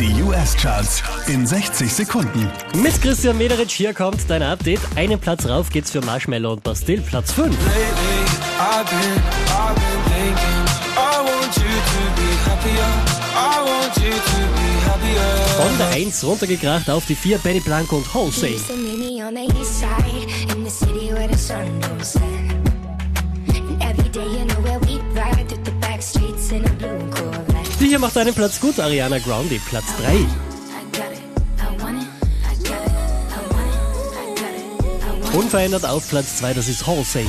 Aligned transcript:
Die 0.00 0.22
US-Charts 0.22 1.04
in 1.28 1.46
60 1.46 1.92
Sekunden. 1.92 2.50
Mit 2.82 3.00
Christian 3.00 3.38
Mederitsch 3.38 3.74
hier 3.74 3.94
kommt 3.94 4.18
dein 4.28 4.42
Update. 4.42 4.80
Einen 4.96 5.20
Platz 5.20 5.46
rauf 5.46 5.70
geht's 5.70 5.92
für 5.92 6.00
Marshmallow 6.00 6.54
und 6.54 6.64
Bastille, 6.64 7.00
Platz 7.00 7.30
5. 7.30 7.46
Lately, 7.46 7.84
I've 8.58 8.84
been, 8.90 9.22
I've 9.54 9.74
been 9.76 10.02
thinking, 10.10 10.64
I 10.96 11.18
want 11.20 11.56
you 11.56 11.62
to 11.62 12.02
be 12.16 12.28
happier. 12.44 12.88
I 13.36 13.60
want 13.62 13.96
you 13.96 14.10
to 14.10 14.40
be 14.56 14.68
happier. 14.84 15.64
Von 15.64 15.78
der 15.78 15.90
1 15.90 16.24
runtergekracht 16.24 16.90
auf 16.90 17.06
die 17.06 17.14
4 17.14 17.38
Benny 17.38 17.60
Blanco 17.60 17.98
und 17.98 18.12
Halsey. 18.12 18.56
Hier 27.94 28.00
macht 28.00 28.16
einen 28.18 28.34
Platz 28.34 28.58
gut, 28.58 28.80
Ariana 28.80 29.20
Grande, 29.20 29.60
Platz 29.70 29.84
3. 30.02 30.14
I 30.14 30.18
got 30.18 31.12
it, 31.12 31.20
I 31.60 31.80
want 31.80 32.02
it, 32.02 32.08
I 32.42 32.56
got 32.68 32.74
it, 32.74 32.90
I 33.30 33.54
want 33.54 33.70
it, 33.70 33.78
I 34.10 34.34
got 34.34 34.50
it, 34.50 34.80
I 35.00 35.22
want 35.22 35.28
it. 35.28 35.34
Unverändert 35.36 35.84
auf 35.86 36.08
Platz 36.08 36.38
2, 36.38 36.54
das 36.54 36.66
ist 36.66 36.84
Halsey. 36.88 37.24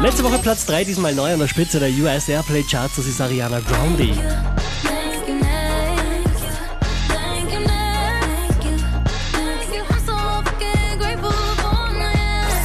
Letzte 0.00 0.24
Woche 0.24 0.38
Platz 0.38 0.64
3, 0.64 0.84
diesmal 0.84 1.14
neu 1.14 1.30
an 1.30 1.38
der 1.38 1.48
Spitze 1.48 1.78
der 1.78 1.90
US 1.90 2.26
Airplay 2.30 2.62
Charts, 2.62 2.96
das 2.96 3.04
ist 3.04 3.20
Ariana 3.20 3.60
Grande. 3.60 4.14